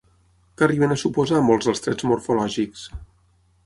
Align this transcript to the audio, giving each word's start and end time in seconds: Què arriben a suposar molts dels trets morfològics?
Què 0.61 0.65
arriben 0.67 0.95
a 0.95 0.97
suposar 1.03 1.43
molts 1.51 1.71
dels 1.71 1.87
trets 1.89 2.09
morfològics? 2.13 2.93